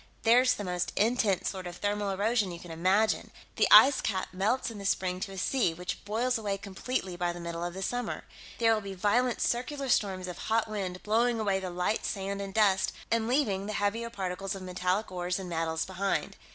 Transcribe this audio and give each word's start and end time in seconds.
There's 0.23 0.55
the 0.55 0.63
most 0.63 0.91
intense 0.95 1.47
sort 1.47 1.67
of 1.67 1.75
thermal 1.77 2.09
erosion 2.09 2.51
you 2.51 2.57
can 2.59 2.71
imagine 2.71 3.29
the 3.55 3.67
ice 3.69 4.01
cap 4.01 4.29
melts 4.33 4.71
in 4.71 4.79
the 4.79 4.85
spring 4.87 5.19
to 5.19 5.31
a 5.31 5.37
sea, 5.37 5.75
which 5.75 6.03
boils 6.05 6.39
away 6.39 6.57
completely 6.57 7.15
by 7.15 7.31
the 7.31 7.39
middle 7.39 7.63
of 7.63 7.75
the 7.75 7.83
summer. 7.83 8.23
There 8.57 8.73
will 8.73 8.81
be 8.81 8.95
violent 8.95 9.41
circular 9.43 9.89
storms 9.89 10.27
of 10.27 10.39
hot 10.39 10.67
wind, 10.67 11.03
blowing 11.03 11.39
away 11.39 11.59
the 11.59 11.69
light 11.69 12.03
sand 12.03 12.41
and 12.41 12.51
dust 12.51 12.93
and 13.11 13.27
leaving 13.27 13.67
the 13.67 13.73
heavier 13.73 14.09
particles 14.09 14.55
of 14.55 14.63
metallic 14.63 15.11
ores 15.11 15.37
and 15.37 15.47
metals 15.51 15.85
behind. 15.85 16.35